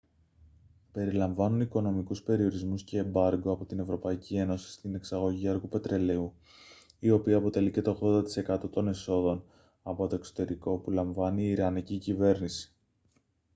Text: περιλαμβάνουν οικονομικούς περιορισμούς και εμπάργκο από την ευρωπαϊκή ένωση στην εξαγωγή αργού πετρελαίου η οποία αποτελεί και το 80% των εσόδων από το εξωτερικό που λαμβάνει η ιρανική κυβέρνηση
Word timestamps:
περιλαμβάνουν 0.91 1.61
οικονομικούς 1.61 2.21
περιορισμούς 2.23 2.83
και 2.83 2.97
εμπάργκο 2.97 3.51
από 3.51 3.65
την 3.65 3.79
ευρωπαϊκή 3.79 4.35
ένωση 4.35 4.71
στην 4.71 4.95
εξαγωγή 4.95 5.47
αργού 5.47 5.69
πετρελαίου 5.69 6.33
η 6.99 7.09
οποία 7.11 7.37
αποτελεί 7.37 7.71
και 7.71 7.81
το 7.81 8.23
80% 8.47 8.59
των 8.71 8.87
εσόδων 8.87 9.43
από 9.83 10.07
το 10.07 10.15
εξωτερικό 10.15 10.77
που 10.77 10.91
λαμβάνει 10.91 11.43
η 11.43 11.49
ιρανική 11.51 11.97
κυβέρνηση 11.97 12.73